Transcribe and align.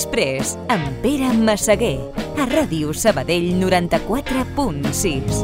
Express 0.00 0.54
amb 0.72 0.94
Pere 1.04 1.28
Massaguer 1.36 1.98
a 2.40 2.46
Ràdio 2.48 2.94
Sabadell 2.96 3.50
94.6. 3.60 5.42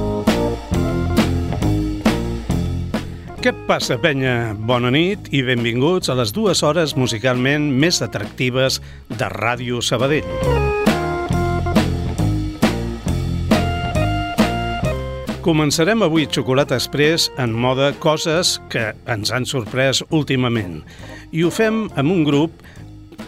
Què 3.45 3.53
passa, 3.69 3.99
penya? 4.01 4.55
Bona 4.57 4.89
nit 4.95 5.29
i 5.37 5.43
benvinguts 5.45 6.09
a 6.09 6.17
les 6.17 6.33
dues 6.33 6.65
hores 6.65 6.97
musicalment 6.97 7.69
més 7.69 8.01
atractives 8.01 8.81
de 9.13 9.29
Ràdio 9.35 9.85
Sabadell. 9.85 10.25
Començarem 15.45 16.01
avui 16.01 16.25
Xocolata 16.33 16.81
Express 16.81 17.29
en 17.37 17.53
moda 17.53 17.93
coses 18.01 18.57
que 18.73 18.97
ens 19.05 19.29
han 19.37 19.45
sorprès 19.45 20.01
últimament. 20.09 20.81
I 21.37 21.45
ho 21.45 21.53
fem 21.53 21.93
amb 21.93 22.09
un 22.09 22.25
grup 22.25 22.65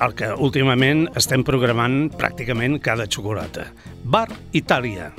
el 0.04 0.14
que 0.18 0.30
últimament 0.48 1.06
estem 1.18 1.44
programant 1.46 2.06
pràcticament 2.18 2.78
cada 2.84 3.08
xocolata. 3.10 3.70
Bar 4.04 4.28
Itàlia. 4.52 5.12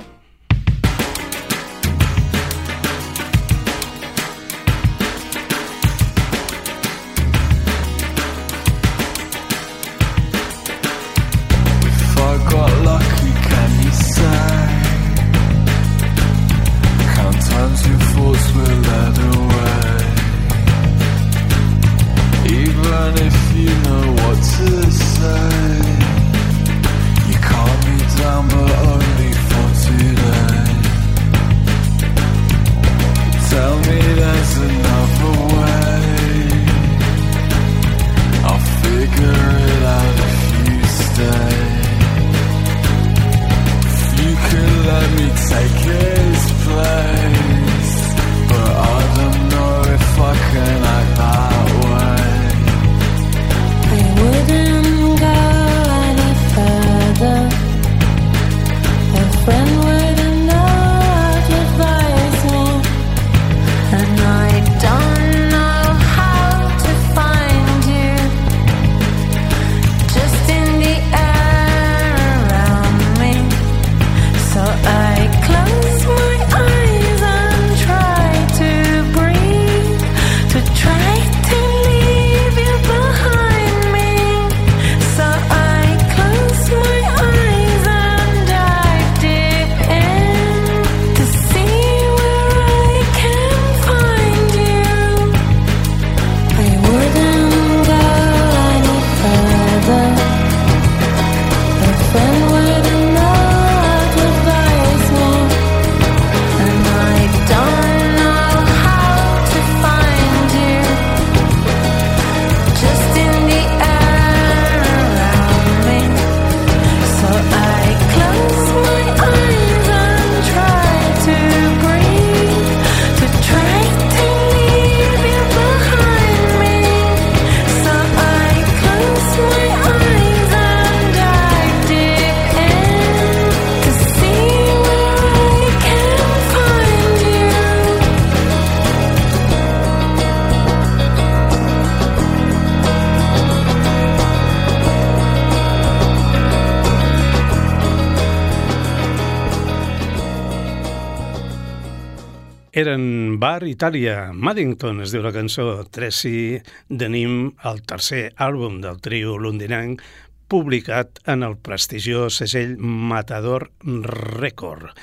Bar 153.60 153.68
Itàlia, 153.68 154.30
Maddington 154.32 155.02
es 155.04 155.12
diu 155.12 155.20
la 155.20 155.34
cançó, 155.36 155.66
Tracy 155.92 156.62
Denim, 156.88 157.50
el 157.68 157.82
tercer 157.84 158.30
àlbum 158.40 158.78
del 158.80 159.02
trio 159.04 159.34
londinenc, 159.36 160.00
publicat 160.48 161.20
en 161.28 161.44
el 161.44 161.58
prestigiós 161.60 162.38
segell 162.40 162.78
Matador 162.80 163.66
Record. 163.84 164.94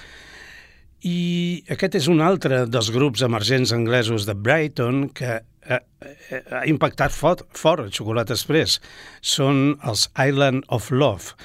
I 1.05 1.67
aquest 1.77 1.99
és 2.01 2.09
un 2.09 2.25
altre 2.25 2.63
dels 2.65 2.89
grups 2.97 3.27
emergents 3.29 3.77
anglesos 3.77 4.25
de 4.25 4.33
Brighton 4.33 5.11
que 5.13 5.35
ha, 5.37 5.81
ha 5.83 6.65
impactat 6.65 7.13
fort, 7.13 7.45
fort 7.53 7.93
Xocolata 7.93 8.33
Express. 8.39 8.81
Són 9.21 9.75
els 9.85 10.09
Island 10.17 10.65
of 10.73 10.89
Love, 10.89 11.37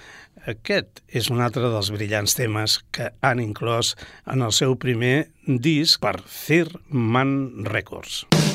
aquest 0.50 1.02
és 1.08 1.30
un 1.34 1.42
altre 1.44 1.70
dels 1.74 1.92
brillants 1.94 2.38
temes 2.38 2.80
que 2.96 3.12
han 3.22 3.44
inclòs 3.44 3.96
en 4.32 4.42
el 4.46 4.56
seu 4.56 4.78
primer 4.80 5.28
disc 5.46 6.02
per 6.02 6.18
Third 6.22 6.78
Records. 7.72 8.26
Island 8.32 8.51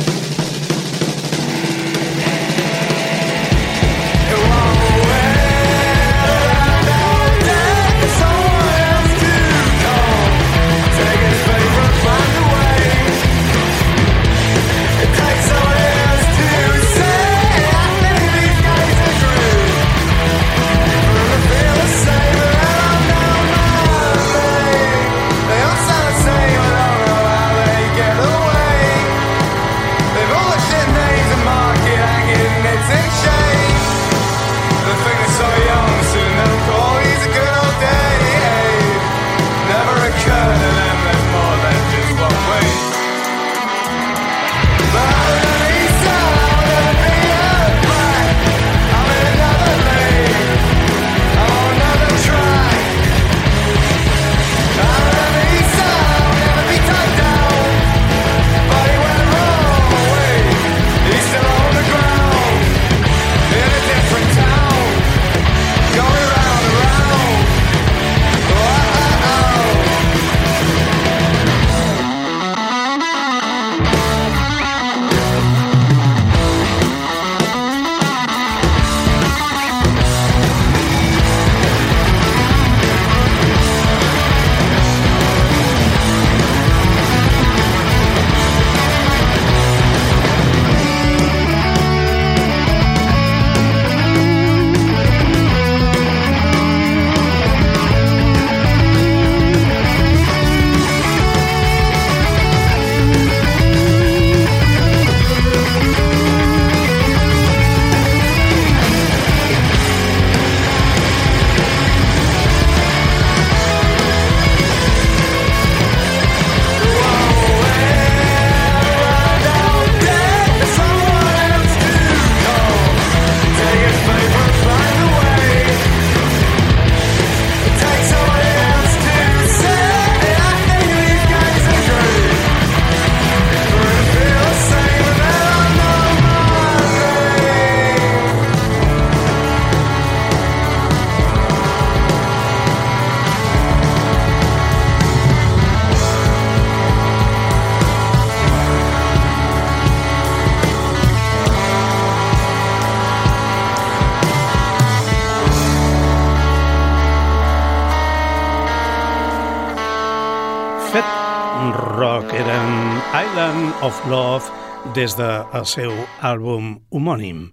of 163.86 164.06
Love 164.10 164.50
des 164.97 165.15
del 165.15 165.66
seu 165.68 165.92
àlbum 166.27 166.72
homònim. 166.91 167.44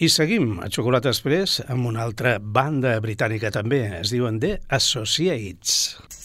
I 0.00 0.08
seguim 0.08 0.56
a 0.64 0.70
Xocolata 0.72 1.12
Express 1.12 1.60
amb 1.68 1.90
una 1.90 2.06
altra 2.06 2.38
banda 2.40 2.96
britànica 3.04 3.52
també, 3.52 3.82
es 4.00 4.14
diuen 4.14 4.40
The 4.40 4.56
Associates. 4.72 6.23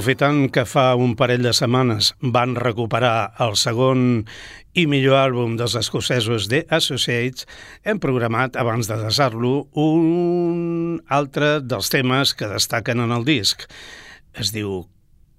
Aprofitant 0.00 0.46
que 0.48 0.62
fa 0.64 0.94
un 0.96 1.10
parell 1.12 1.42
de 1.44 1.50
setmanes 1.52 2.06
van 2.34 2.54
recuperar 2.56 3.34
el 3.44 3.50
segon 3.60 4.22
i 4.72 4.86
millor 4.88 5.18
àlbum 5.20 5.58
dels 5.60 5.74
escocesos 5.76 6.46
The 6.48 6.62
Associates, 6.72 7.44
hem 7.84 8.00
programat, 8.00 8.56
abans 8.56 8.88
de 8.88 8.96
desar-lo, 8.96 9.66
un 9.76 11.02
altre 11.12 11.50
dels 11.60 11.92
temes 11.92 12.32
que 12.32 12.48
destaquen 12.48 13.04
en 13.04 13.12
el 13.12 13.28
disc. 13.28 13.68
Es 14.32 14.54
diu 14.56 14.86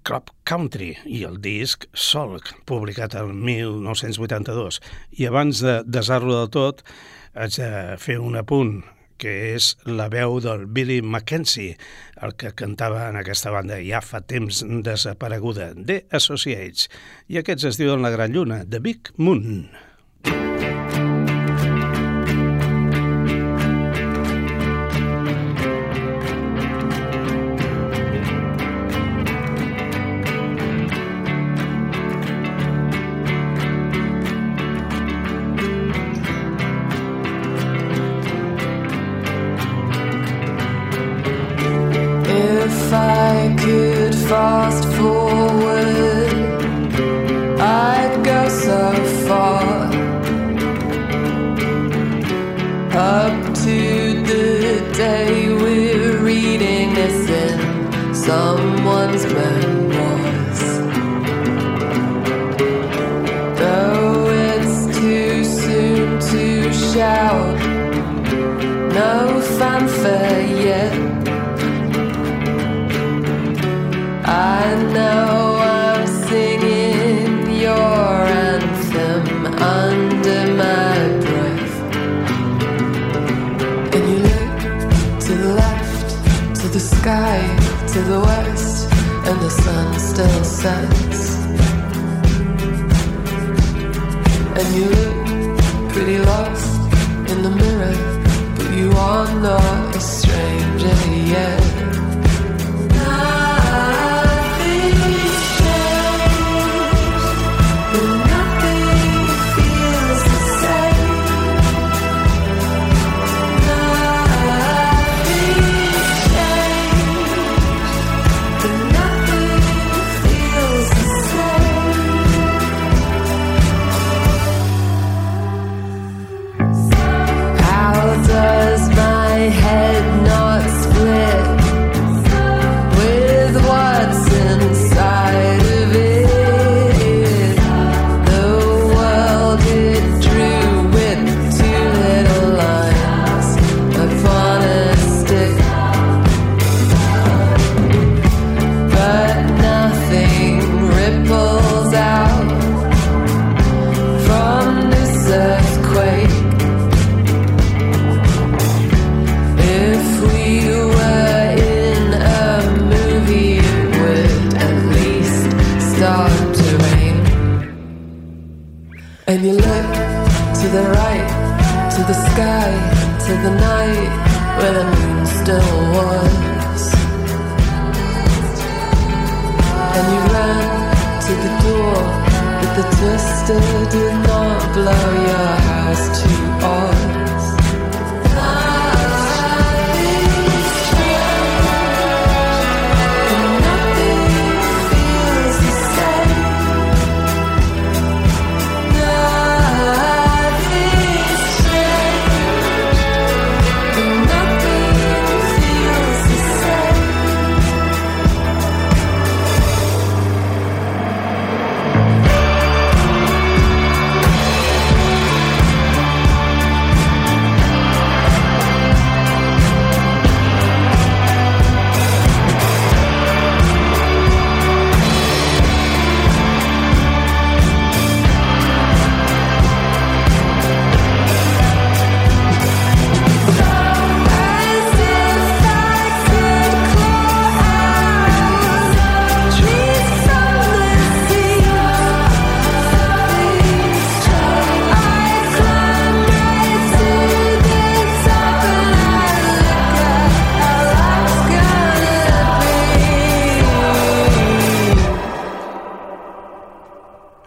Crop 0.06 0.30
Country 0.46 0.94
i 1.10 1.26
el 1.26 1.42
disc 1.42 1.90
Solk, 1.98 2.54
publicat 2.70 3.18
el 3.18 3.34
1982. 3.34 4.78
I 5.18 5.32
abans 5.34 5.66
de 5.66 5.80
desar-lo 5.90 6.38
del 6.38 6.54
tot, 6.54 6.86
haig 7.34 7.58
de 7.58 7.98
fer 7.98 8.22
un 8.22 8.38
apunt 8.38 8.84
que 9.22 9.34
és 9.54 9.76
la 9.86 10.10
veu 10.12 10.40
del 10.44 10.66
Billy 10.66 11.00
Mackenzie, 11.06 11.78
el 12.26 12.34
que 12.40 12.56
cantava 12.58 13.06
en 13.10 13.20
aquesta 13.22 13.54
banda 13.54 13.78
ja 13.86 14.02
fa 14.02 14.24
temps 14.26 14.64
desapareguda, 14.86 15.72
The 15.78 16.04
Associates, 16.18 16.90
i 17.30 17.40
aquests 17.42 17.70
es 17.72 17.82
diuen 17.82 18.02
La 18.02 18.14
Gran 18.14 18.34
Lluna, 18.34 18.64
The 18.66 18.82
Big 18.82 19.14
Moon. 19.18 19.70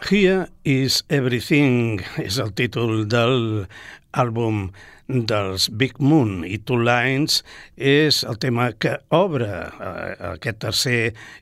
Here 0.04 0.49
is 0.64 1.02
Everything 1.08 2.02
és 2.20 2.37
el 2.37 2.50
títol 2.52 3.06
del 3.08 3.64
àlbum 4.12 4.66
dels 5.09 5.70
Big 5.81 5.96
Moon 5.96 6.42
i 6.44 6.59
Two 6.61 6.83
Lines 6.85 7.38
és 7.81 8.18
el 8.28 8.37
tema 8.42 8.66
que 8.76 8.98
obre 9.16 9.48
eh, 9.48 10.12
aquest 10.35 10.61
tercer 10.66 10.98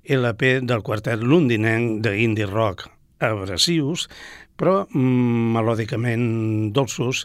LP 0.07 0.61
del 0.71 0.85
quartet 0.87 1.27
londinenc 1.27 2.05
d'indie 2.07 2.47
rock 2.47 2.87
agressius, 3.19 4.07
però 4.55 4.85
mm, 4.87 5.59
melòdicament 5.59 6.71
dolços 6.71 7.25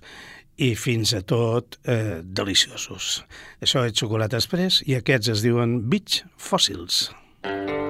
i 0.57 0.73
fins 0.73 1.13
a 1.13 1.21
tot 1.21 1.77
eh, 1.85 2.23
deliciosos. 2.25 3.21
Això 3.61 3.85
és 3.85 3.93
Xocolata 3.93 4.41
Express 4.41 4.81
i 4.89 4.97
aquests 4.97 5.37
es 5.37 5.45
diuen 5.45 5.83
Beach 5.85 6.23
Fossils. 6.33 7.11
L'últim 7.45 7.86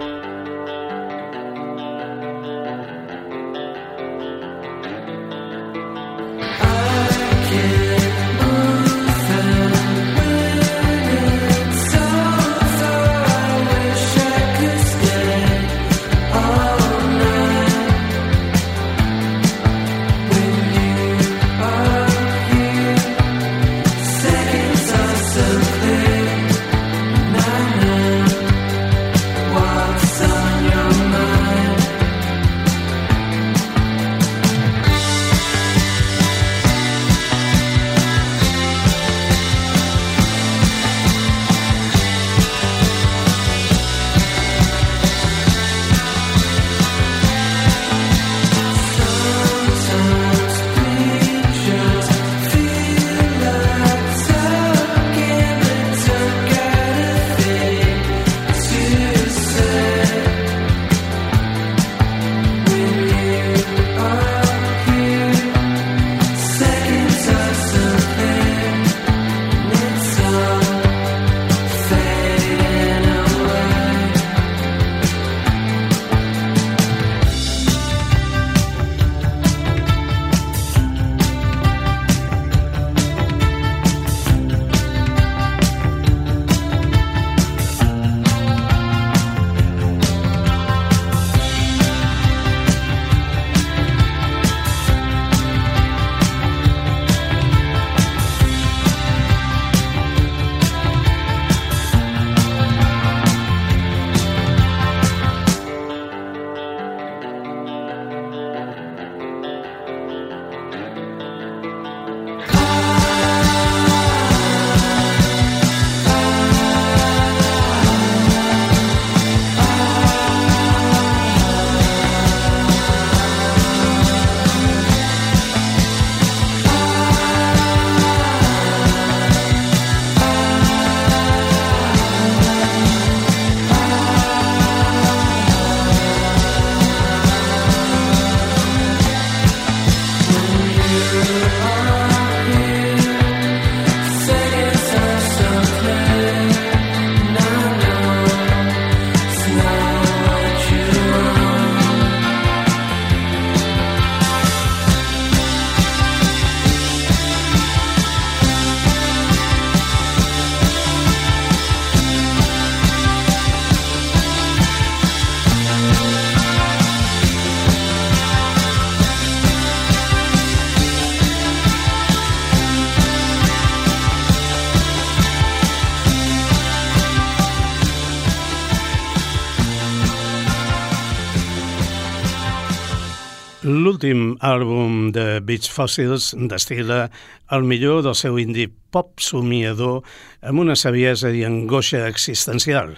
Beach 185.47 185.69
Fossils 185.71 186.33
destila 186.51 187.07
el 187.55 187.63
millor 187.63 188.03
del 188.05 188.15
seu 188.19 188.37
indie 188.41 188.67
pop 188.91 189.21
somiador 189.23 190.03
amb 190.43 190.63
una 190.65 190.75
saviesa 190.75 191.31
i 191.31 191.45
angoixa 191.47 192.03
existencial, 192.09 192.97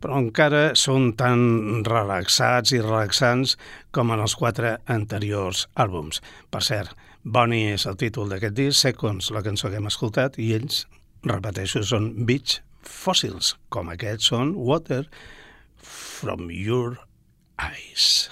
però 0.00 0.20
encara 0.20 0.74
són 0.76 1.14
tan 1.16 1.82
relaxats 1.86 2.74
i 2.76 2.82
relaxants 2.82 3.56
com 3.96 4.12
en 4.12 4.22
els 4.22 4.36
quatre 4.36 4.76
anteriors 4.92 5.66
àlbums. 5.74 6.20
Per 6.52 6.62
cert, 6.62 6.92
Bonnie 7.24 7.72
és 7.74 7.86
el 7.90 7.96
títol 7.98 8.30
d'aquest 8.30 8.54
disc, 8.54 8.78
Seconds, 8.84 9.32
la 9.34 9.42
cançó 9.42 9.72
que 9.72 9.80
hem 9.80 9.88
escoltat, 9.90 10.38
i 10.38 10.52
ells, 10.58 10.84
repeteixo, 11.26 11.82
són 11.82 12.12
Beach 12.28 12.60
Fossils, 12.86 13.56
com 13.72 13.90
aquests 13.90 14.30
són 14.30 14.54
Water 14.54 15.04
from 15.82 16.50
Your 16.52 17.00
Eyes. 17.58 18.28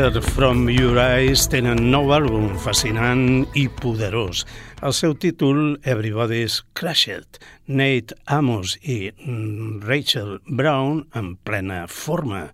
Water 0.00 0.22
From 0.22 0.70
Your 0.70 0.96
Eyes 0.96 1.42
tenen 1.52 1.90
nou 1.92 2.08
àlbum 2.16 2.54
fascinant 2.64 3.44
i 3.52 3.66
poderós. 3.82 4.46
El 4.80 4.94
seu 4.96 5.12
títol, 5.12 5.76
Everybody's 5.84 6.62
Crashed. 6.72 7.36
Nate 7.68 8.16
Amos 8.24 8.78
i 8.80 9.12
Rachel 9.84 10.38
Brown 10.48 11.04
en 11.12 11.34
plena 11.44 11.84
forma. 11.84 12.46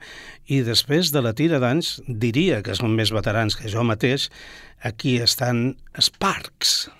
I 0.51 0.65
després 0.67 1.13
de 1.15 1.23
la 1.23 1.37
tira 1.39 1.63
d'anys, 1.63 2.01
diria 2.09 2.65
que 2.67 2.75
són 2.75 2.99
més 2.99 3.15
veterans 3.15 3.55
que 3.55 3.71
jo 3.71 3.87
mateix, 3.87 4.27
aquí 4.83 5.21
estan 5.23 5.77
Sparks. 6.03 6.91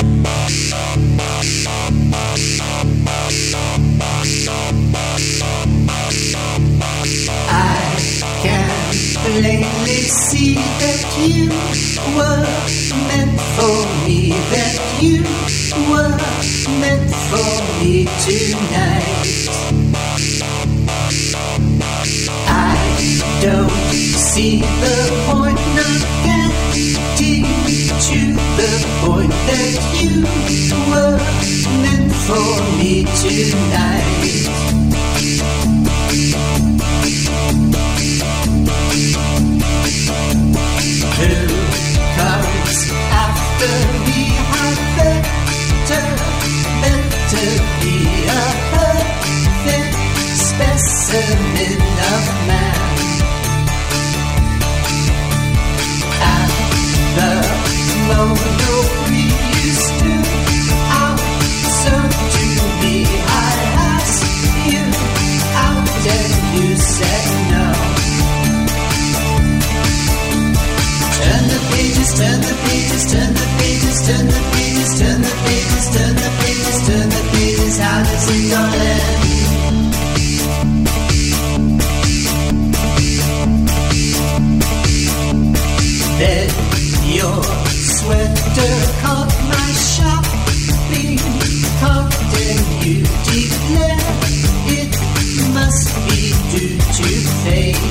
Can 6.37 6.56
plainly 9.27 10.03
see 10.07 10.55
that 10.55 11.03
you 11.19 11.51
were 12.17 12.47
meant 13.09 13.41
for 13.57 13.79
me, 14.07 14.31
that 14.55 14.79
you 15.03 15.19
were 15.91 16.15
meant 16.81 17.11
for 17.31 17.53
me 17.83 18.07
tonight. 18.23 19.27
I 22.47 22.79
don't 23.43 23.71
see 24.31 24.61
the 24.61 24.99
point 25.27 25.59
of 25.87 25.99
getting 26.23 27.45
to 28.07 28.21
the 28.61 28.75
point 29.03 29.35
that 29.51 29.77
you 30.03 30.23
were 30.91 31.19
meant 31.83 32.13
for 32.27 32.55
me 32.79 33.05
tonight. 33.23 34.66
Turn 71.17 71.49
the 71.49 71.59
pages, 71.73 72.13
turn 72.15 72.41
the 72.41 72.55
pages, 72.69 73.36
turn 74.07 74.27
the 74.27 74.41
bees, 74.55 74.91
turn 75.01 75.21
the 75.21 75.35
bees, 75.45 75.85
turn 75.95 76.15
the 76.15 76.31
bees, 76.39 76.79
turn 76.87 77.09
the 77.11 77.23
bees 77.33 77.77
out 77.81 78.07
of 78.15 78.21
the 78.29 78.39
garden. 78.53 79.17
Let 86.21 86.51
your 87.19 87.43
sweater 87.99 88.77
caught 89.03 89.33
my 89.53 89.69
shop 89.91 90.25
being 90.91 91.19
caught 91.81 92.15
and 92.47 92.67
you 92.87 92.99
declare 93.27 94.03
it 94.79 94.93
must 95.53 95.89
be 96.07 96.21
due 96.53 96.79
to 96.99 97.09
fate. 97.43 97.83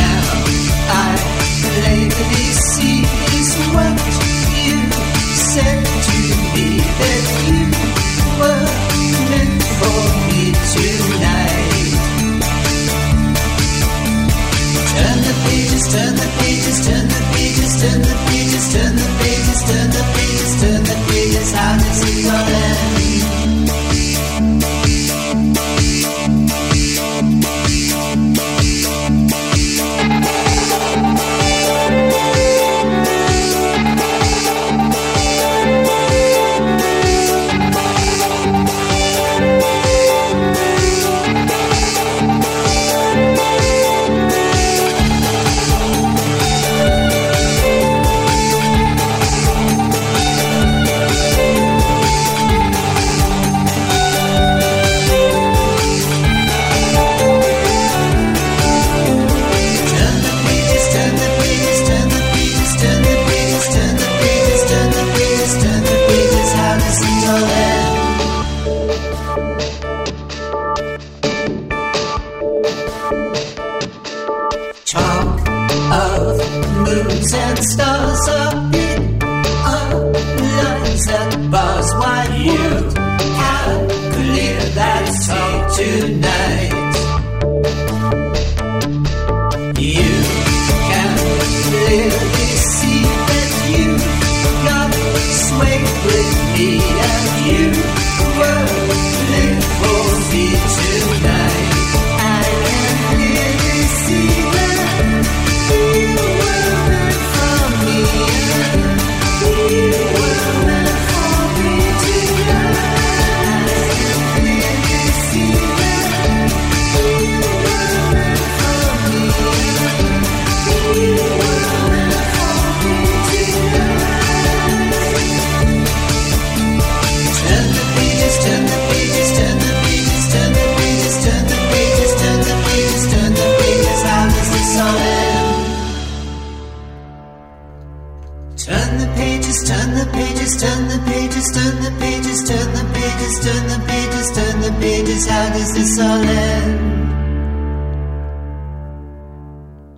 Now 0.00 0.22
I 0.88 1.10
lay 1.84 2.04
these 2.08 2.59
is 3.80 4.19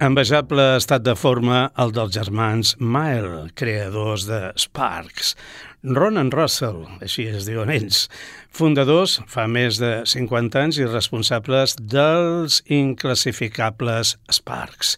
Envejable 0.02 0.64
estat 0.80 1.04
de 1.06 1.12
forma 1.14 1.68
el 1.78 1.92
dels 1.94 2.10
germans 2.16 2.72
Mile, 2.82 3.44
creadors 3.54 4.24
de 4.26 4.40
Sparks. 4.58 5.36
Ronan 5.86 6.32
Russell, 6.34 6.80
així 7.06 7.28
es 7.30 7.46
diuen 7.46 7.70
ells, 7.70 8.08
fundadors 8.50 9.20
fa 9.30 9.44
més 9.46 9.78
de 9.78 9.92
50 10.10 10.58
anys 10.58 10.80
i 10.82 10.88
responsables 10.88 11.76
dels 11.78 12.58
inclassificables 12.66 14.16
Sparks. 14.40 14.96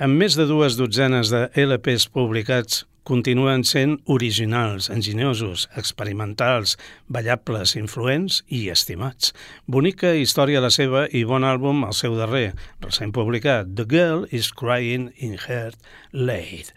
Amb 0.00 0.16
més 0.24 0.40
de 0.40 0.48
dues 0.48 0.80
dotzenes 0.80 1.28
de 1.28 1.50
LPs 1.60 2.08
publicats, 2.08 2.86
continuen 3.10 3.64
sent 3.66 3.98
originals, 4.06 4.86
enginyosos, 4.94 5.66
experimentals, 5.80 6.76
ballables, 7.10 7.74
influents 7.74 8.44
i 8.46 8.68
estimats. 8.70 9.32
Bonica 9.66 10.12
història 10.14 10.62
la 10.62 10.70
seva 10.70 11.08
i 11.10 11.24
bon 11.26 11.42
àlbum 11.46 11.82
el 11.88 11.96
seu 11.98 12.14
darrer, 12.18 12.52
recent 12.84 13.10
publicat, 13.16 13.72
The 13.74 13.86
Girl 13.90 14.26
is 14.30 14.52
Crying 14.54 15.08
in 15.18 15.34
Her 15.40 15.72
Late. 16.12 16.70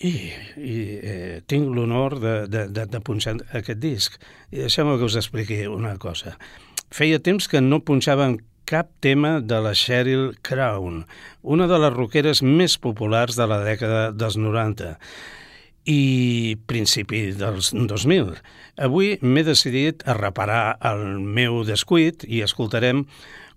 I, 0.00 0.12
i 0.56 0.76
eh, 0.96 1.40
tinc 1.44 1.68
l'honor 1.76 2.16
de, 2.22 2.36
de, 2.48 2.62
de, 2.72 2.86
de 2.88 3.00
punxar 3.04 3.36
aquest 3.52 3.82
disc. 3.82 4.16
I 4.48 4.62
deixeu-me 4.62 4.96
que 4.96 5.10
us 5.10 5.18
expliqui 5.20 5.66
una 5.68 5.98
cosa. 6.00 6.38
Feia 6.88 7.20
temps 7.20 7.50
que 7.52 7.60
no 7.60 7.82
punxàvem 7.84 8.38
cap 8.70 8.88
tema 9.04 9.42
de 9.44 9.60
la 9.60 9.74
Sheryl 9.76 10.38
Crown, 10.46 11.04
una 11.42 11.68
de 11.68 11.82
les 11.84 11.92
roqueres 11.92 12.40
més 12.40 12.78
populars 12.80 13.36
de 13.36 13.44
la 13.50 13.60
dècada 13.66 14.08
dels 14.16 14.40
90 14.40 14.94
i 15.90 16.56
principi 16.70 17.30
dels 17.34 17.72
2000. 17.74 18.36
Avui 18.86 19.16
m'he 19.22 19.44
decidit 19.46 20.04
a 20.06 20.14
reparar 20.18 20.78
el 20.92 21.18
meu 21.20 21.64
descuit 21.66 22.22
i 22.28 22.44
escoltarem 22.46 23.04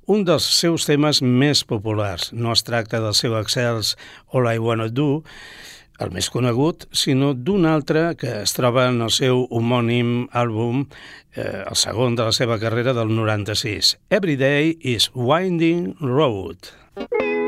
un 0.10 0.26
dels 0.28 0.46
seus 0.58 0.88
temes 0.90 1.22
més 1.22 1.64
populars. 1.68 2.32
No 2.34 2.52
es 2.56 2.66
tracta 2.66 3.00
del 3.04 3.16
seu 3.16 3.38
excels 3.40 3.94
All 4.34 4.50
I 4.50 4.60
Wanna 4.60 4.90
Do, 4.90 5.24
el 6.02 6.10
més 6.12 6.28
conegut, 6.34 6.88
sinó 6.92 7.32
d'un 7.38 7.68
altre 7.70 8.10
que 8.20 8.40
es 8.42 8.56
troba 8.58 8.90
en 8.90 9.00
el 9.06 9.14
seu 9.14 9.46
homònim 9.54 10.28
àlbum, 10.34 10.88
eh, 11.38 11.64
el 11.64 11.78
segon 11.80 12.18
de 12.18 12.28
la 12.28 12.36
seva 12.36 12.60
carrera 12.60 12.98
del 12.98 13.14
96. 13.14 13.96
Every 14.10 14.36
Day 14.36 14.76
is 14.82 15.12
Winding 15.14 15.94
Road. 16.02 16.74
waiting. 16.98 17.43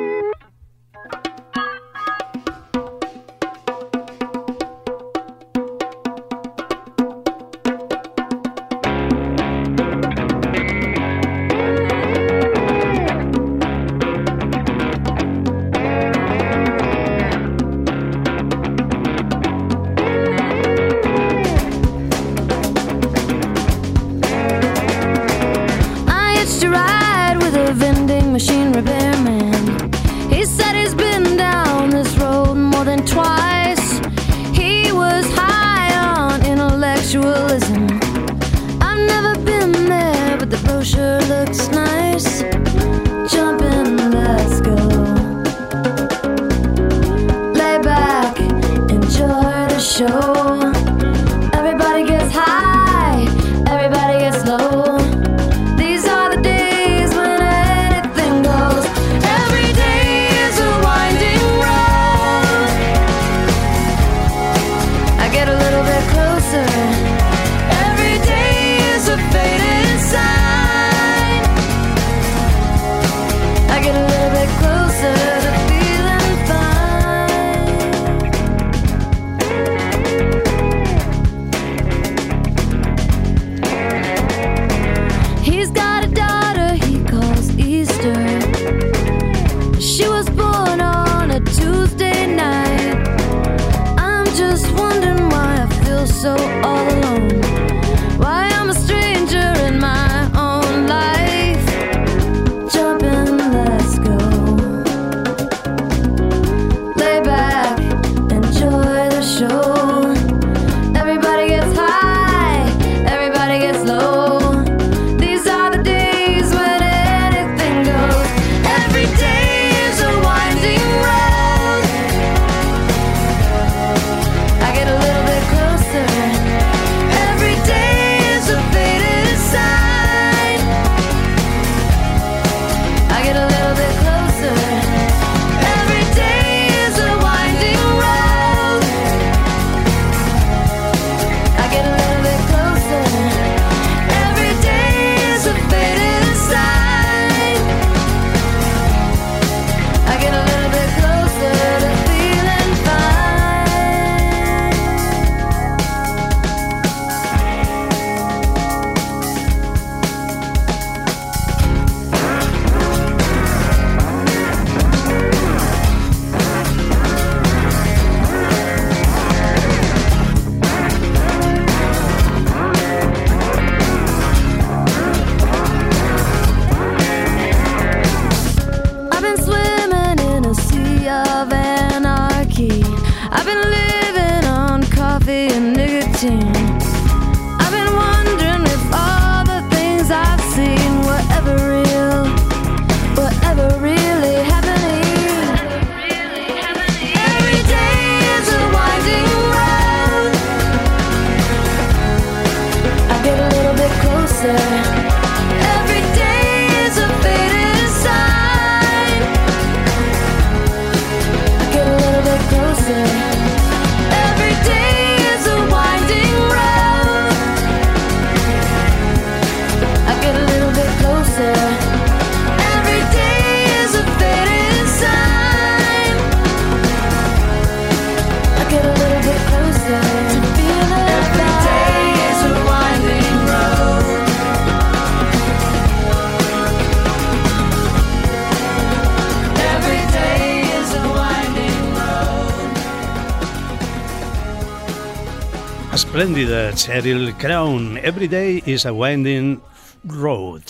Esplèndida 246.15 246.71
Cheryl 246.73 247.33
Crown, 247.35 247.97
Every 247.97 248.29
Day 248.29 248.63
is 248.65 248.85
a 248.85 248.93
Winding 248.93 249.59
Road. 250.05 250.63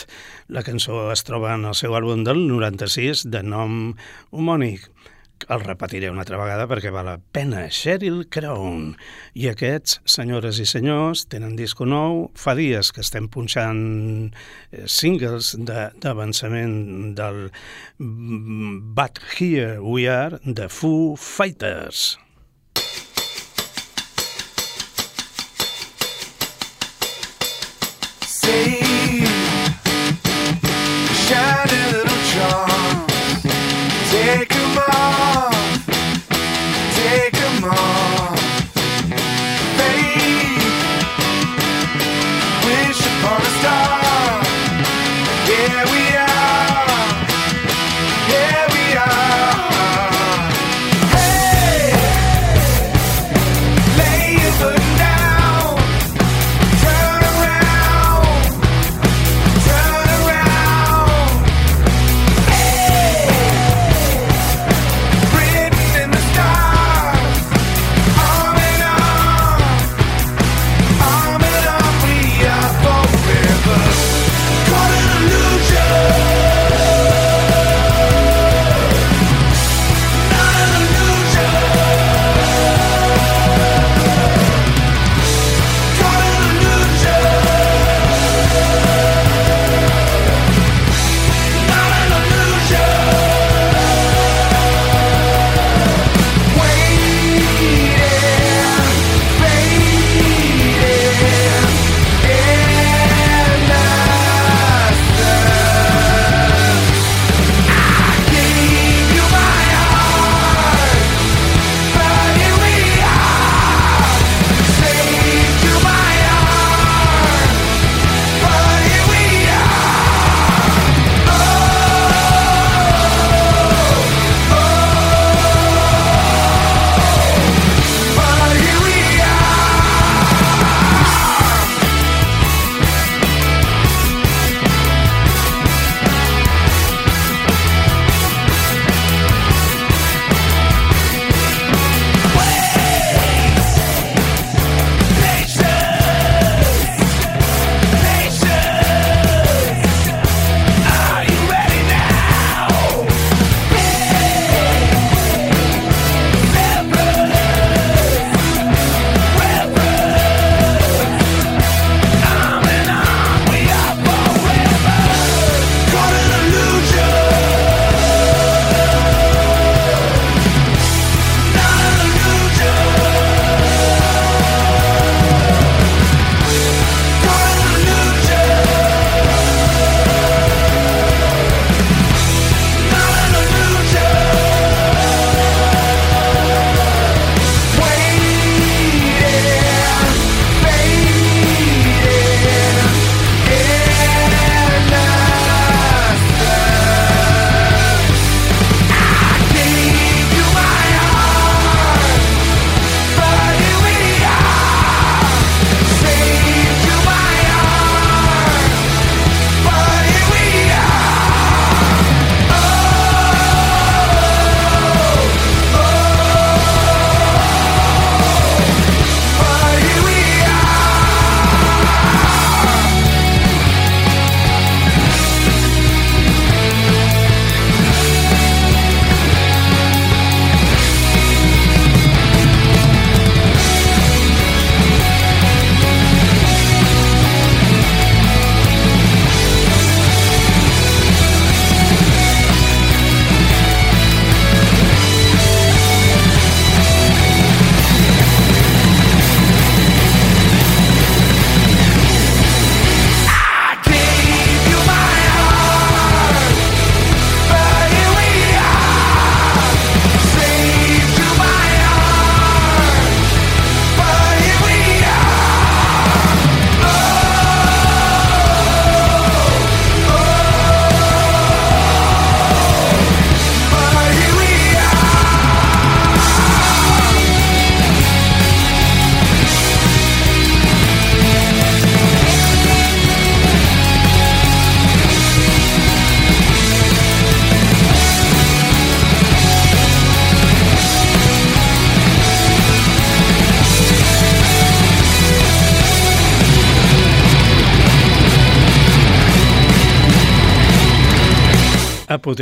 La 0.47 0.63
cançó 0.63 1.12
es 1.13 1.21
troba 1.21 1.51
en 1.53 1.67
el 1.69 1.75
seu 1.77 1.93
àlbum 1.93 2.24
del 2.26 2.39
96 2.49 3.28
de 3.30 3.43
nom 3.45 3.91
homònic. 4.34 4.88
El 5.45 5.61
repetiré 5.61 6.09
una 6.09 6.26
altra 6.26 6.39
vegada 6.41 6.65
perquè 6.65 6.89
val 6.89 7.05
la 7.11 7.20
pena. 7.22 7.67
Cheryl 7.70 8.24
Crown. 8.34 8.95
I 9.38 9.51
aquests, 9.53 9.99
senyores 10.09 10.57
i 10.57 10.65
senyors, 10.65 11.28
tenen 11.30 11.53
disco 11.61 11.86
nou. 11.86 12.32
Fa 12.34 12.57
dies 12.57 12.89
que 12.89 13.05
estem 13.05 13.30
punxant 13.30 14.34
eh, 14.74 14.88
singles 14.89 15.53
de- 15.61 15.91
d'avançament 16.01 17.13
del 17.22 17.51
mm, 18.01 18.82
But 18.97 19.22
Here 19.38 19.78
We 19.78 20.09
Are 20.09 20.41
de 20.41 20.72
Foo 20.74 21.13
Fighters. 21.13 22.15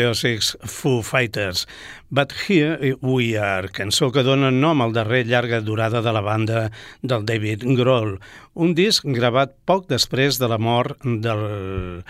Apoteòsics 0.03 0.57
Foo 0.65 1.01
Fighters. 1.01 1.67
But 2.11 2.33
Here 2.47 2.95
We 3.01 3.37
Are, 3.37 3.69
cançó 3.69 4.11
que 4.11 4.23
dona 4.23 4.51
nom 4.51 4.81
al 4.81 4.93
darrer 4.93 5.25
llarga 5.25 5.61
durada 5.61 6.01
de 6.01 6.11
la 6.11 6.21
banda 6.21 6.71
del 7.01 7.25
David 7.25 7.63
Grohl, 7.77 8.19
un 8.53 8.75
disc 8.75 9.05
gravat 9.05 9.55
poc 9.65 9.87
després 9.87 10.39
de 10.39 10.47
la 10.47 10.59
mort 10.59 10.99
del 11.03 12.03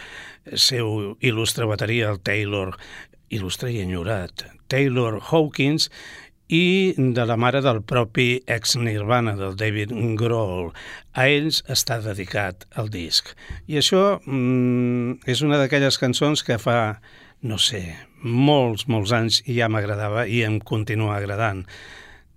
seu 0.56 1.16
il·lustre 1.22 1.68
bateria, 1.70 2.10
el 2.10 2.20
Taylor, 2.20 2.76
il·lustre 3.30 3.72
i 3.72 3.82
enyorat, 3.82 4.46
Taylor 4.68 5.22
Hawkins, 5.22 5.90
i 6.50 6.94
de 6.98 7.26
la 7.26 7.38
mare 7.40 7.62
del 7.64 7.82
propi 7.82 8.44
ex-Nirvana, 8.46 9.38
del 9.40 9.56
David 9.56 9.94
Grohl. 10.20 10.74
A 11.16 11.30
ells 11.32 11.64
està 11.72 12.02
dedicat 12.04 12.68
el 12.78 12.92
disc. 12.94 13.32
I 13.66 13.80
això 13.80 14.20
mm, 14.26 15.24
és 15.30 15.42
una 15.42 15.58
d'aquelles 15.62 15.98
cançons 15.98 16.44
que 16.44 16.60
fa, 16.62 17.00
no 17.44 17.60
sé, 17.60 17.84
molts, 18.24 18.88
molts 18.88 19.14
anys 19.16 19.42
i 19.46 19.60
ja 19.60 19.70
m'agradava 19.70 20.26
i 20.28 20.42
em 20.48 20.60
continua 20.64 21.18
agradant. 21.20 21.66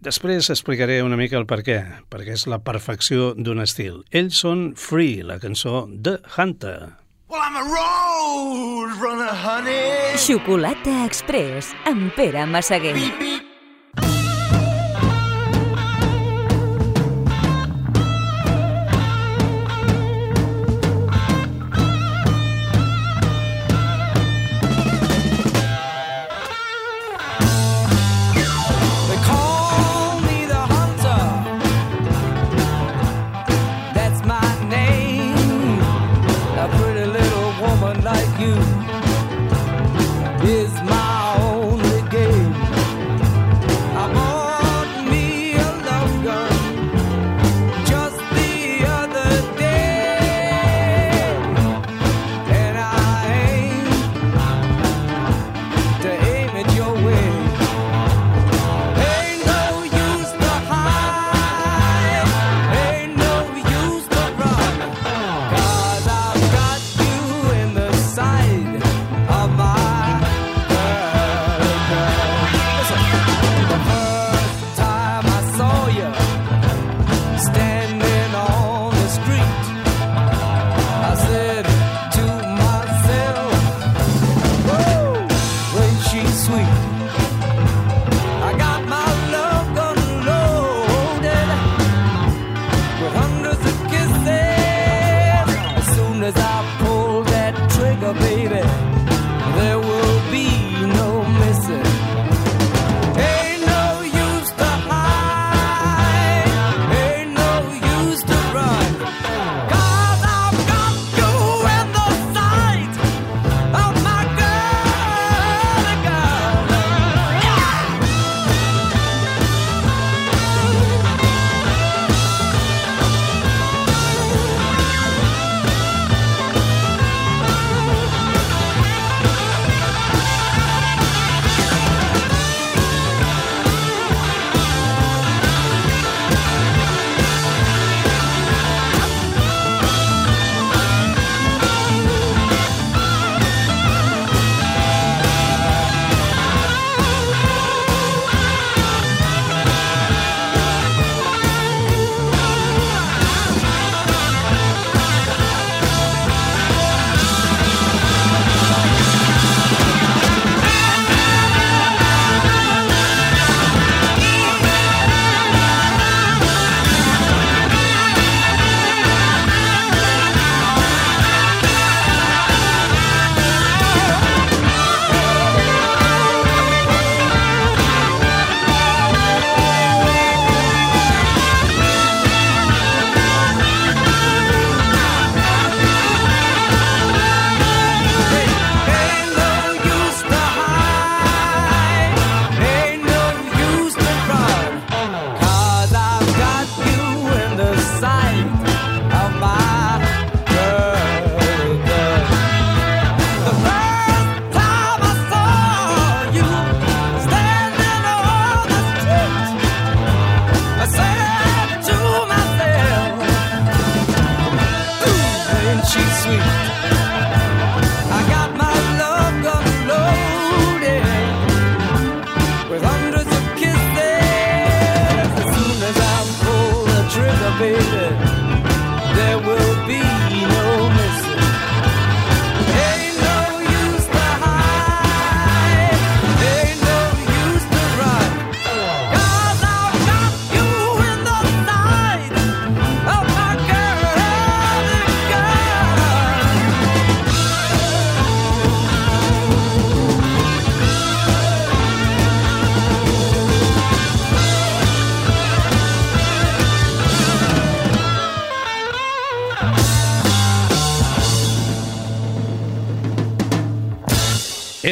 Després 0.05 0.51
explicaré 0.53 1.01
una 1.03 1.17
mica 1.17 1.39
el 1.39 1.47
per 1.49 1.63
què, 1.65 1.79
perquè 2.13 2.37
és 2.37 2.45
la 2.51 2.61
perfecció 2.61 3.33
d'un 3.39 3.63
estil. 3.65 4.03
Ells 4.13 4.43
són 4.45 4.69
Free, 4.77 5.25
la 5.25 5.39
cançó 5.43 5.87
de 5.89 6.19
Hunter. 6.37 6.93
Well, 7.29 7.43
I'm 7.43 7.57
a 7.57 7.65
road 7.65 9.01
runner, 9.03 9.33
honey. 9.33 10.15
Xocolata 10.21 11.01
Express 11.07 11.75
amb 11.89 12.13
Pere 12.15 12.47
Massaguer. 12.47 12.95
Beep, 12.95 13.19
beep. 13.19 13.46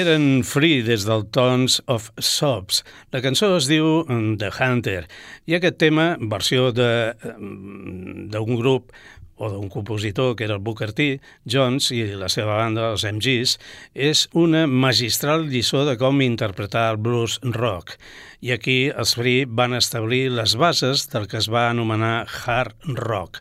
Eren 0.04 0.42
Free 0.44 0.82
des 0.84 1.06
del 1.08 1.22
Tons 1.32 1.78
of 1.88 2.10
Sobs. 2.20 2.82
La 3.14 3.22
cançó 3.24 3.54
es 3.56 3.64
diu 3.70 4.02
The 4.38 4.50
Hunter 4.52 5.06
i 5.48 5.56
aquest 5.56 5.78
tema, 5.80 6.10
versió 6.20 6.72
de- 6.76 7.14
d'un 7.40 8.56
grup 8.60 8.92
o 9.36 9.48
d'un 9.50 9.70
compositor 9.72 10.36
que 10.36 10.44
era 10.44 10.54
el 10.54 10.60
Booker 10.62 10.92
T. 10.92 11.20
Jones 11.48 11.88
i 11.90 12.02
la 12.20 12.28
seva 12.28 12.58
banda, 12.60 12.90
els 12.92 13.04
MGs, 13.08 13.56
és 13.94 14.26
una 14.32 14.66
magistral 14.68 15.48
lliçó 15.48 15.86
de 15.88 15.96
com 15.98 16.20
interpretar 16.22 16.90
el 16.92 17.00
blues 17.00 17.40
rock. 17.42 17.96
I 18.44 18.52
aquí 18.52 18.90
els 18.92 19.14
Free 19.16 19.46
van 19.48 19.74
establir 19.74 20.28
les 20.30 20.54
bases 20.60 21.08
del 21.10 21.26
que 21.26 21.40
es 21.40 21.48
va 21.48 21.70
anomenar 21.70 22.26
hard 22.44 22.76
rock. 23.00 23.40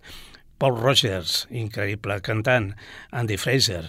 Paul 0.57 0.79
Rogers, 0.79 1.43
increïble 1.51 2.21
cantant, 2.23 2.71
Andy 3.11 3.35
Fraser, 3.37 3.83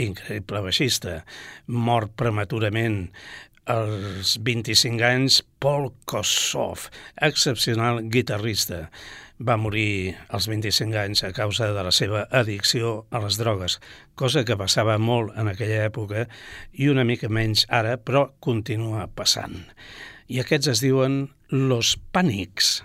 increïble 0.00 0.62
baixista, 0.64 1.20
mort 1.66 2.12
prematurament 2.18 3.08
als 3.70 4.38
25 4.42 5.04
anys, 5.04 5.40
Paul 5.62 5.92
Kossoff, 6.04 6.88
excepcional 7.20 8.02
guitarrista. 8.10 8.88
Va 9.40 9.56
morir 9.56 10.16
als 10.28 10.50
25 10.50 10.98
anys 11.00 11.24
a 11.24 11.32
causa 11.32 11.70
de 11.72 11.84
la 11.86 11.92
seva 11.94 12.26
addicció 12.30 13.06
a 13.10 13.22
les 13.24 13.38
drogues, 13.40 13.78
cosa 14.14 14.44
que 14.44 14.58
passava 14.58 14.98
molt 14.98 15.32
en 15.38 15.48
aquella 15.48 15.86
època 15.86 16.26
i 16.72 16.90
una 16.92 17.06
mica 17.08 17.30
menys 17.32 17.64
ara, 17.68 17.96
però 17.96 18.28
continua 18.40 19.08
passant. 19.08 19.62
I 20.28 20.42
aquests 20.42 20.74
es 20.76 20.84
diuen 20.84 21.22
Los 21.50 21.96
Pànics. 22.12 22.80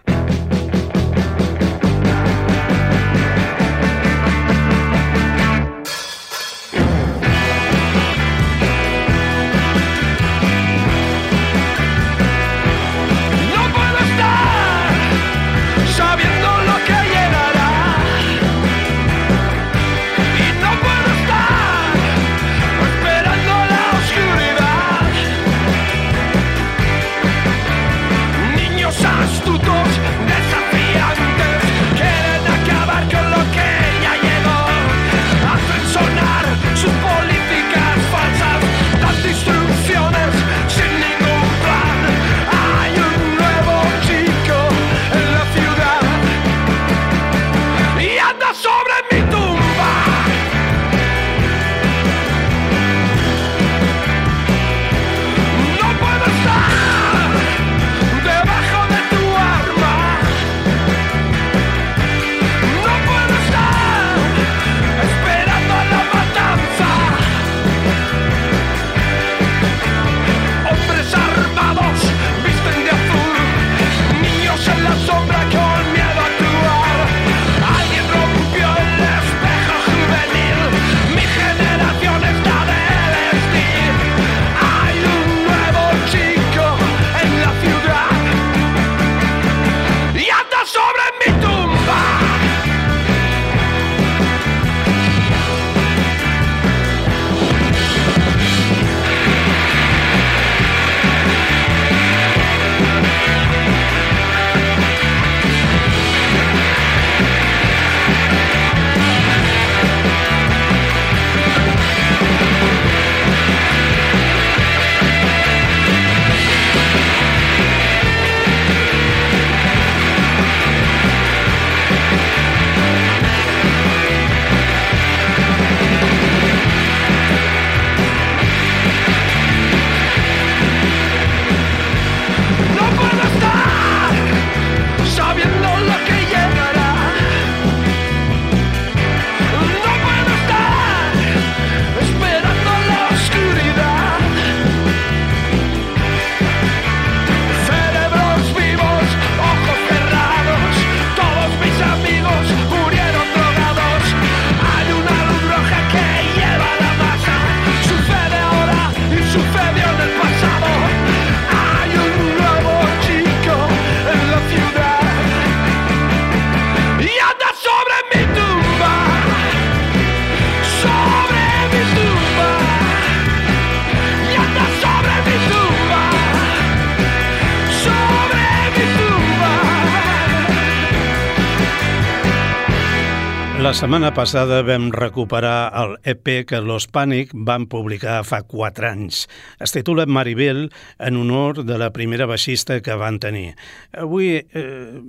Setmana 183.76 184.14
passada 184.16 184.62
vam 184.64 184.86
recuperar 184.96 185.68
el 185.76 185.98
EP 186.08 186.46
que 186.48 186.62
Los 186.64 186.86
Pànic 186.88 187.34
van 187.36 187.66
publicar 187.68 188.22
fa 188.24 188.40
4 188.48 188.88
anys. 188.88 189.26
Es 189.60 189.74
titula 189.76 190.06
Maribel 190.08 190.70
en 190.96 191.18
honor 191.20 191.60
de 191.68 191.76
la 191.82 191.90
primera 191.92 192.24
baixista 192.30 192.78
que 192.80 192.96
van 192.96 193.20
tenir. 193.20 193.58
Avui 193.92 194.30
eh, 194.40 195.02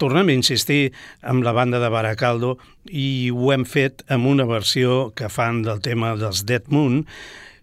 tornem 0.00 0.32
a 0.32 0.36
insistir 0.38 0.94
amb 1.20 1.44
la 1.44 1.52
banda 1.52 1.82
de 1.82 1.90
Baracaldo 1.92 2.54
i 2.88 3.28
ho 3.28 3.52
hem 3.52 3.68
fet 3.68 4.00
amb 4.08 4.30
una 4.32 4.48
versió 4.48 5.10
que 5.12 5.28
fan 5.28 5.60
del 5.66 5.84
tema 5.84 6.14
dels 6.16 6.46
Dead 6.48 6.64
Moon 6.72 7.02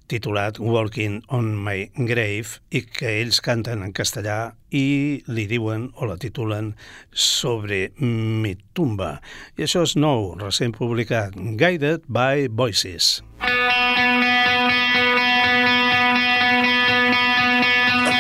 titulat 0.08 0.60
Walking 0.60 1.24
on 1.34 1.56
My 1.64 1.90
Grave 1.96 2.60
i 2.70 2.82
que 2.86 3.10
ells 3.22 3.42
canten 3.46 3.84
en 3.86 3.94
castellà 3.96 4.54
i 4.76 5.22
li 5.28 5.46
diuen 5.50 5.90
o 5.96 6.06
la 6.10 6.18
titulen 6.22 6.74
Sobre 7.12 7.90
mi 8.00 8.56
tumba. 8.78 9.20
I 9.58 9.66
això 9.66 9.84
és 9.88 9.96
nou, 9.98 10.34
recent 10.42 10.76
publicat, 10.78 11.36
Guided 11.36 12.06
by 12.08 12.48
Voices. 12.52 13.24
A 13.42 13.48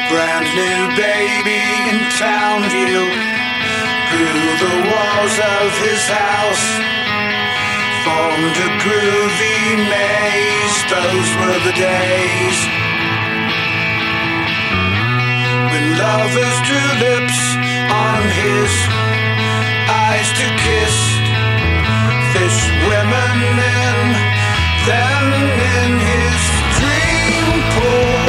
brand 0.10 0.48
new 0.58 0.82
baby 0.98 1.62
in 1.92 2.00
town 2.18 2.62
view 2.74 3.06
grew 4.12 4.48
the 4.64 4.74
walls 4.90 5.38
of 5.40 5.70
his 5.84 6.04
house. 6.10 7.05
Formed 8.06 8.58
a 8.68 8.70
groovy 8.84 9.90
maze, 9.90 10.78
those 10.94 11.30
were 11.42 11.60
the 11.66 11.74
days 11.74 12.58
when 15.72 15.98
lovers 15.98 16.58
drew 16.68 16.90
lips 17.02 17.40
on 17.90 18.22
his 18.42 18.72
eyes 19.90 20.30
to 20.38 20.46
kiss. 20.64 20.96
Fish 22.34 22.62
women 22.90 23.38
in, 23.58 23.98
then 24.86 25.26
in 25.74 25.92
his 26.00 26.42
dream 26.78 27.06
Seedling, 27.74 28.25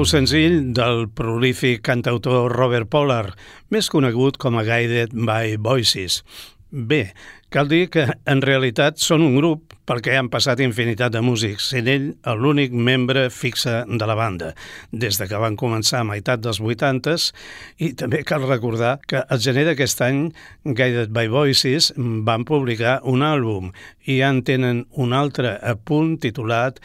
nou 0.00 0.06
senzill 0.08 0.70
del 0.72 1.10
prolífic 1.12 1.82
cantautor 1.84 2.54
Robert 2.54 2.88
Pollard, 2.88 3.34
més 3.68 3.90
conegut 3.92 4.38
com 4.40 4.54
a 4.56 4.62
Guided 4.64 5.10
by 5.12 5.58
Voices. 5.60 6.22
Bé, 6.72 7.10
cal 7.52 7.68
dir 7.68 7.90
que 7.92 8.06
en 8.32 8.40
realitat 8.40 8.96
són 8.96 9.20
un 9.26 9.34
grup 9.36 9.74
perquè 9.84 10.14
han 10.16 10.30
passat 10.32 10.62
infinitat 10.64 11.12
de 11.12 11.20
músics, 11.20 11.66
sent 11.74 11.90
ell 11.92 12.06
l'únic 12.40 12.72
membre 12.72 13.26
fixe 13.28 13.74
de 13.84 14.08
la 14.08 14.16
banda, 14.16 14.54
des 14.88 15.20
de 15.20 15.26
que 15.28 15.40
van 15.42 15.58
començar 15.60 16.00
a 16.00 16.06
meitat 16.08 16.40
dels 16.40 16.62
80s, 16.64 17.26
i 17.84 17.90
també 17.92 18.22
cal 18.24 18.46
recordar 18.48 18.94
que 19.04 19.20
al 19.20 19.42
gener 19.44 19.66
d'aquest 19.68 20.00
any 20.06 20.22
Guided 20.64 21.12
by 21.12 21.28
Voices 21.28 21.90
van 21.98 22.48
publicar 22.48 23.02
un 23.04 23.26
àlbum 23.26 23.68
i 24.06 24.22
ja 24.22 24.32
en 24.32 24.40
tenen 24.48 24.86
un 24.96 25.12
altre 25.12 25.58
a 25.60 25.76
punt 25.76 26.16
titulat 26.24 26.80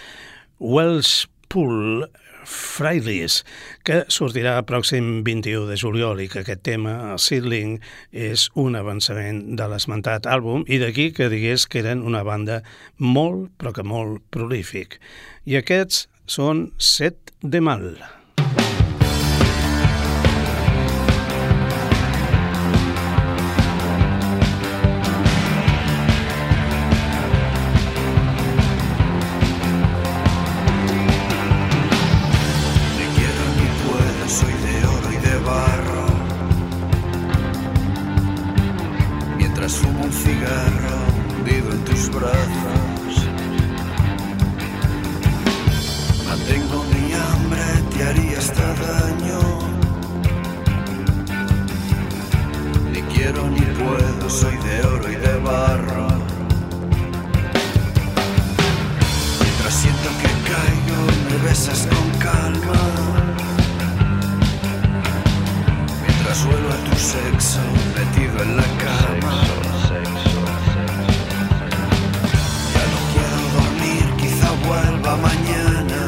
Wells 0.59 1.29
Pool 1.47 2.09
Fridays, 2.45 3.41
que 3.85 4.03
sortirà 4.13 4.55
el 4.59 4.67
pròxim 4.69 5.23
21 5.27 5.67
de 5.69 5.77
juliol 5.81 6.21
i 6.23 6.29
que 6.31 6.41
aquest 6.43 6.63
tema, 6.65 7.15
Seedling, 7.21 7.77
és 8.11 8.47
un 8.55 8.77
avançament 8.79 9.43
de 9.59 9.69
l'esmentat 9.71 10.29
àlbum 10.29 10.65
i 10.67 10.81
d'aquí 10.81 11.11
que 11.15 11.29
digués 11.33 11.67
que 11.69 11.83
eren 11.83 12.05
una 12.05 12.23
banda 12.23 12.61
molt, 12.97 13.49
però 13.59 13.73
que 13.75 13.85
molt 13.85 14.23
prolífic. 14.33 14.99
I 15.45 15.59
aquests 15.61 16.05
són 16.25 16.69
Set 16.77 17.35
de 17.41 17.61
Mal. 17.61 17.91
un 40.05 40.13
cigarro 40.13 40.97
hundido 41.35 41.71
en 41.71 41.83
tus 41.83 42.09
brazos. 42.09 43.13
Mantengo 46.27 46.83
mi 46.93 47.13
hambre, 47.13 47.65
te 47.91 48.03
haría 48.03 48.37
hasta 48.37 48.65
daño. 48.85 49.39
Ni 52.91 53.01
quiero 53.13 53.49
ni 53.49 53.65
puedo, 53.79 54.29
soy 54.29 54.55
de 54.57 54.75
oro 54.85 55.11
y 55.11 55.15
de 55.15 55.37
barro. 55.39 56.07
Mientras 59.41 59.73
siento 59.73 60.09
que 60.21 60.31
caigo, 60.51 60.99
me 61.29 61.37
besas 61.47 61.87
con 61.87 62.07
calma. 62.19 62.81
Mientras 66.05 66.45
vuelo 66.45 66.69
a 66.69 66.77
tu 66.89 66.95
sexo 66.95 67.59
metido 67.97 68.43
en 68.43 68.57
la 68.57 68.67
cama. 68.83 69.74
mañana. 75.17 76.07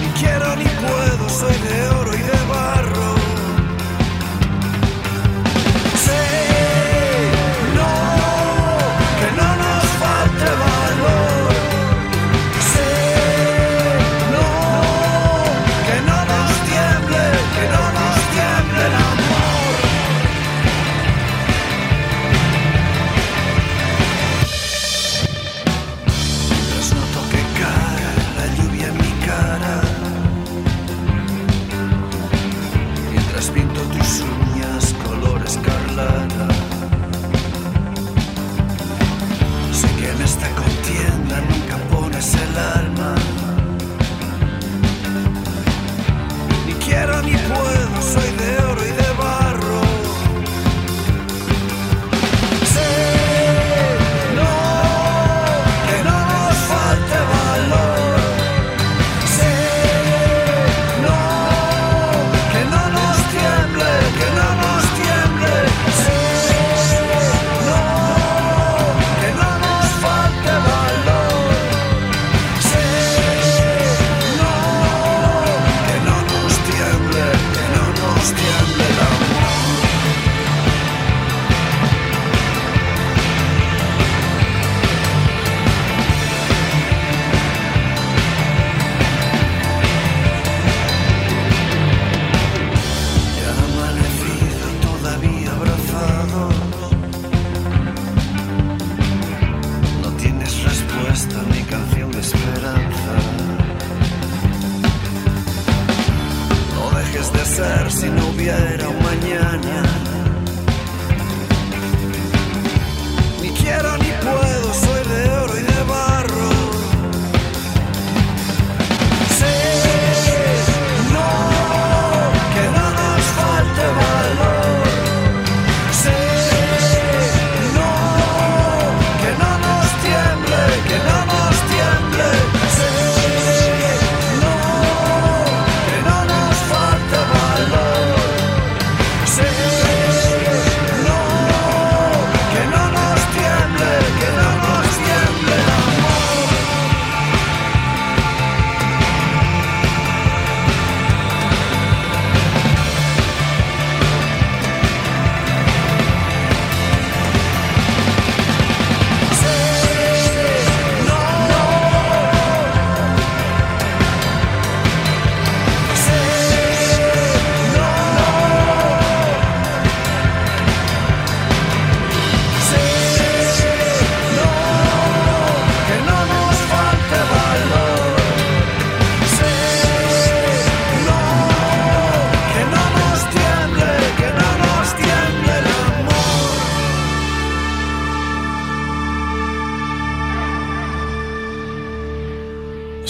Ni 0.00 0.08
quiero 0.20 0.56
ni 0.56 0.64
puedo, 0.64 1.28
soy 1.28 1.56
de 1.58 1.88
oro. 2.00 2.15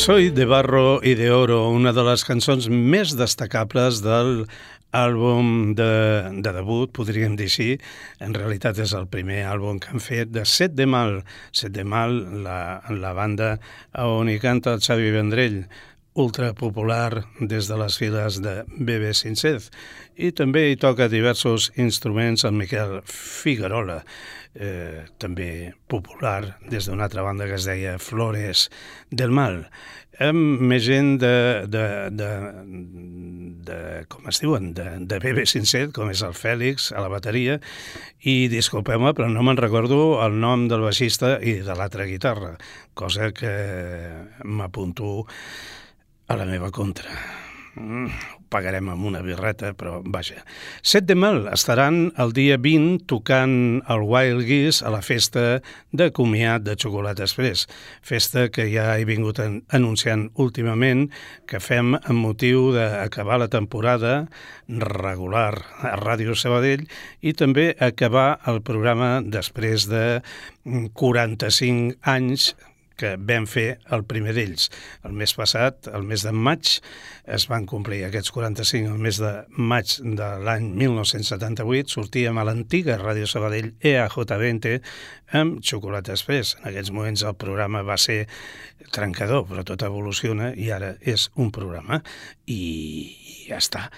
Soy 0.07 0.30
de 0.30 0.44
Barro 0.44 1.00
y 1.02 1.16
de 1.16 1.32
Oro, 1.32 1.68
una 1.68 1.92
de 1.92 2.02
les 2.07 2.22
cançons 2.22 2.68
més 2.70 3.16
destacables 3.18 4.04
del 4.04 4.44
àlbum 4.94 5.72
de, 5.74 5.88
de 6.46 6.52
debut, 6.54 6.92
podríem 6.94 7.34
dir 7.34 7.48
així. 7.50 7.66
En 8.22 8.36
realitat 8.38 8.78
és 8.84 8.92
el 8.94 9.09
primer 9.11 9.40
àlbum 9.50 9.80
que 9.82 9.90
han 9.90 10.04
fet 10.04 10.30
de 10.30 10.44
Set 10.46 10.76
de 10.78 10.86
Mal. 10.86 11.24
Set 11.50 11.74
de 11.74 11.82
Mal, 11.82 12.20
la, 12.44 12.61
la 12.86 13.11
banda 13.18 13.57
on 13.98 14.30
hi 14.30 14.38
canta 14.38 14.76
el 14.76 14.86
Xavi 14.86 15.11
Vendrell, 15.11 15.64
ultra 16.16 16.54
popular 16.56 17.26
des 17.40 17.68
de 17.68 17.76
les 17.76 17.98
files 18.00 18.40
de 18.40 18.62
BB 18.72 19.12
Sincet. 19.14 19.68
I 20.16 20.32
també 20.32 20.70
hi 20.70 20.78
toca 20.80 21.10
diversos 21.12 21.68
instruments 21.76 22.46
el 22.48 22.56
Miquel 22.56 23.02
Figuerola, 23.04 24.00
eh, 24.54 25.04
també 25.20 25.74
popular 25.92 26.56
des 26.72 26.88
d'una 26.88 27.04
altra 27.04 27.22
banda 27.22 27.46
que 27.46 27.60
es 27.60 27.68
deia 27.68 27.98
Flores 28.00 28.70
del 29.10 29.30
Mal. 29.36 29.66
Amb 30.16 30.62
més 30.64 30.80
gent 30.86 31.18
de, 31.20 31.68
de, 31.68 31.84
de, 32.08 32.30
de 33.68 33.78
com 34.08 34.24
es 34.32 34.40
diuen, 34.40 34.72
de, 34.72 34.88
de 35.04 35.20
BB 35.20 35.44
Sincet, 35.44 35.92
com 35.92 36.08
és 36.08 36.24
el 36.24 36.32
Fèlix, 36.32 36.88
a 36.96 37.04
la 37.04 37.12
bateria, 37.12 37.60
i 38.24 38.48
disculpeu-me, 38.48 39.12
però 39.12 39.28
no 39.28 39.44
me'n 39.44 39.60
recordo 39.60 40.22
el 40.24 40.40
nom 40.40 40.64
del 40.72 40.88
baixista 40.88 41.36
i 41.44 41.58
de 41.60 41.76
l'altra 41.76 42.08
guitarra, 42.08 42.54
cosa 42.96 43.28
que 43.36 43.52
m'apunto 44.48 45.26
a 46.26 46.36
la 46.36 46.46
meva 46.48 46.70
contra. 46.70 47.10
Mm, 47.76 48.08
ho 48.08 48.38
pagarem 48.48 48.86
amb 48.88 49.04
una 49.04 49.20
birreta, 49.20 49.74
però 49.76 49.98
vaja. 50.00 50.40
Set 50.80 51.04
de 51.04 51.14
Mel 51.18 51.42
estaran 51.52 52.06
el 52.16 52.32
dia 52.32 52.56
20 52.56 53.04
tocant 53.10 53.82
el 53.92 54.04
Wild 54.08 54.46
Geese 54.48 54.86
a 54.86 54.92
la 54.94 55.02
festa 55.04 55.60
de 55.92 56.06
comiat 56.16 56.64
de 56.64 56.76
Xocolata 56.80 57.26
Express, 57.26 57.66
festa 58.00 58.46
que 58.48 58.64
ja 58.72 58.94
he 58.96 59.04
vingut 59.04 59.42
an 59.44 59.58
anunciant 59.76 60.30
últimament 60.40 61.10
que 61.44 61.60
fem 61.60 61.92
amb 61.98 62.16
motiu 62.16 62.70
d'acabar 62.72 63.42
la 63.42 63.50
temporada 63.52 64.14
regular 64.68 65.52
a 65.84 65.98
Ràdio 66.00 66.32
Sabadell 66.32 66.86
i 67.20 67.36
també 67.36 67.74
acabar 67.76 68.38
el 68.48 68.62
programa 68.64 69.20
després 69.20 69.84
de 69.92 70.22
45 70.64 72.00
anys 72.08 72.54
que 72.99 73.14
vam 73.20 73.47
fer 73.51 73.78
el 73.92 74.05
primer 74.09 74.34
d'ells. 74.36 74.70
El 75.07 75.14
mes 75.16 75.34
passat, 75.36 75.88
el 75.92 76.07
mes 76.09 76.24
de 76.26 76.32
maig, 76.32 76.76
es 77.36 77.47
van 77.51 77.66
complir 77.68 78.03
aquests 78.07 78.32
45, 78.34 78.94
el 78.94 79.03
mes 79.03 79.20
de 79.22 79.32
maig 79.57 79.97
de 80.01 80.30
l'any 80.47 80.70
1978, 80.78 81.92
sortíem 81.97 82.38
a 82.38 82.47
l'antiga 82.49 82.99
Ràdio 83.01 83.28
Sabadell 83.30 83.72
EAJ20 83.80 84.80
amb 85.36 85.61
Xocolata 85.64 86.14
Express. 86.14 86.57
En 86.61 86.70
aquests 86.70 86.92
moments 86.94 87.24
el 87.26 87.36
programa 87.38 87.84
va 87.86 87.99
ser 88.01 88.24
trencador, 88.94 89.47
però 89.49 89.64
tot 89.66 89.82
evoluciona 89.86 90.53
i 90.55 90.70
ara 90.74 90.94
és 91.01 91.30
un 91.34 91.51
programa 91.55 92.03
i 92.47 92.62
ja 93.49 93.61
està. 93.61 93.88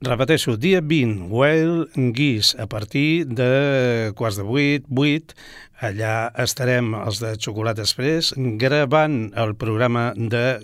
Repeteixo, 0.00 0.56
dia 0.56 0.80
20, 0.80 1.28
Wild 1.28 1.92
Geese, 2.16 2.56
a 2.56 2.64
partir 2.66 3.26
de 3.26 4.14
quarts 4.16 4.38
de 4.40 4.44
8, 4.48 4.86
8, 4.88 5.34
allà 5.84 6.14
estarem 6.40 6.94
els 6.96 7.20
de 7.20 7.34
Xocolata 7.36 7.84
Express 7.84 8.32
gravant 8.56 9.26
el 9.36 9.52
programa 9.60 10.14
de 10.16 10.62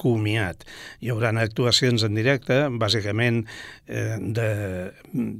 comiat. 0.00 0.64
Hi 1.00 1.10
haurà 1.12 1.32
actuacions 1.40 2.04
en 2.06 2.14
directe, 2.18 2.56
bàsicament 2.80 3.44
eh, 3.86 4.16
de 4.18 4.48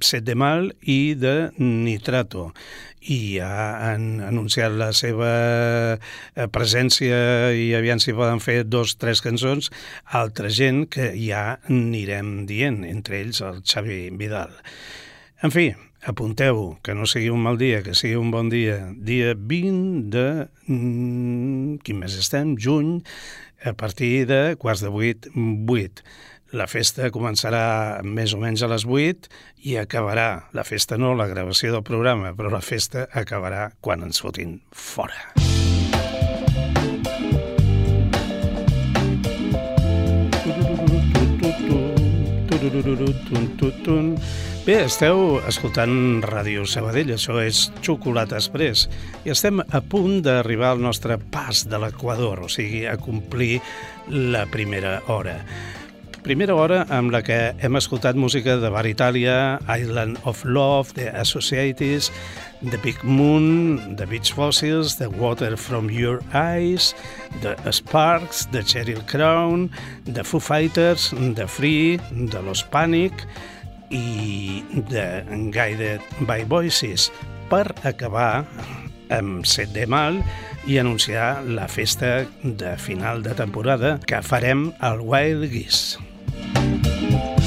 Set 0.05 0.27
de 0.27 0.35
Mal 0.39 0.71
i 0.81 1.15
de 1.19 1.51
Nitrato. 1.59 2.51
I 3.05 3.19
ja 3.37 3.53
han 3.91 4.21
anunciat 4.25 4.77
la 4.79 4.91
seva 4.97 5.31
eh, 5.97 6.47
presència 6.53 7.53
i 7.53 7.73
aviam 7.77 8.01
si 8.01 8.17
poden 8.17 8.41
fer 8.41 8.63
dos, 8.65 8.97
tres 8.97 9.21
cançons, 9.25 9.71
altra 10.07 10.49
gent 10.49 10.87
que 10.93 11.13
ja 11.19 11.59
anirem 11.69 12.45
dient, 12.49 12.85
entre 12.89 13.21
ells 13.21 13.43
el 13.45 13.65
Xavi 13.67 14.07
Vidal. 14.17 14.55
En 15.45 15.53
fi, 15.53 15.75
apunteu, 16.05 16.79
que 16.85 16.95
no 16.97 17.09
sigui 17.09 17.31
un 17.33 17.43
mal 17.45 17.59
dia, 17.61 17.83
que 17.85 17.97
sigui 17.97 18.17
un 18.17 18.31
bon 18.33 18.49
dia. 18.53 18.79
Dia 18.97 19.35
20 19.37 20.09
de... 20.13 20.27
Mm, 20.69 21.81
quin 21.85 22.01
mes 22.01 22.17
estem? 22.21 22.55
Juny 22.61 23.01
a 23.65 23.73
partir 23.73 24.27
de 24.29 24.57
quarts 24.61 24.85
de 24.85 24.93
vuit, 24.93 25.27
vuit. 25.35 26.05
La 26.55 26.69
festa 26.71 27.09
començarà 27.11 28.03
més 28.07 28.35
o 28.37 28.39
menys 28.39 28.63
a 28.63 28.69
les 28.71 28.85
8 28.87 29.33
i 29.67 29.79
acabarà, 29.81 30.51
la 30.55 30.63
festa 30.69 31.01
no, 31.01 31.15
la 31.19 31.27
gravació 31.27 31.73
del 31.75 31.83
programa, 31.83 32.35
però 32.37 32.53
la 32.53 32.63
festa 32.63 33.09
acabarà 33.11 33.71
quan 33.81 34.07
ens 34.07 34.23
fotin 34.23 34.61
fora. 34.71 35.33
Bé, 44.65 44.79
esteu 44.81 45.43
escoltant 45.45 46.23
Ràdio 46.25 46.63
Sabadell, 46.65 47.11
això 47.13 47.35
és 47.45 47.67
Xocolata 47.85 48.39
Express, 48.39 48.87
i 49.29 49.33
estem 49.35 49.61
a 49.61 49.81
punt 49.85 50.23
d'arribar 50.25 50.71
al 50.73 50.81
nostre 50.81 51.19
pas 51.21 51.67
de 51.69 51.83
l'Equador, 51.83 52.41
o 52.47 52.49
sigui, 52.49 52.87
a 52.89 52.95
complir 52.97 53.59
la 54.09 54.47
primera 54.49 55.03
hora. 55.13 55.37
Primera 56.25 56.57
hora 56.57 56.81
amb 56.89 57.13
la 57.13 57.21
que 57.21 57.53
hem 57.61 57.77
escoltat 57.77 58.17
música 58.17 58.57
de 58.57 58.73
Bar 58.73 58.87
Itàlia, 58.89 59.37
Island 59.69 60.17
of 60.25 60.41
Love, 60.49 60.97
The 60.97 61.11
Associates, 61.13 62.09
The 62.65 62.81
Big 62.81 63.05
Moon, 63.05 63.99
The 64.01 64.09
Beach 64.09 64.33
Fossils, 64.33 64.97
The 64.97 65.13
Water 65.13 65.59
From 65.61 65.93
Your 65.93 66.25
Eyes, 66.33 66.95
The 67.43 67.53
Sparks, 67.69 68.49
The 68.49 68.65
Cheryl 68.65 69.05
Crown, 69.13 69.69
The 70.09 70.25
Foo 70.25 70.41
Fighters, 70.41 71.13
The 71.13 71.45
Free, 71.45 72.01
The 72.33 72.41
Los 72.41 72.65
Panic, 72.65 73.13
i 73.95 74.63
de 74.91 75.07
Guided 75.55 76.03
by 76.27 76.45
Voices 76.51 77.11
per 77.51 77.69
acabar 77.87 78.45
amb 79.15 79.47
Set 79.47 79.73
de 79.77 79.87
Mal 79.87 80.19
i 80.67 80.81
anunciar 80.81 81.45
la 81.45 81.69
festa 81.69 82.25
de 82.43 82.75
final 82.81 83.23
de 83.23 83.37
temporada 83.39 83.99
que 84.07 84.23
farem 84.25 84.73
al 84.81 85.05
Wild 85.05 85.51
Geese. 85.53 87.44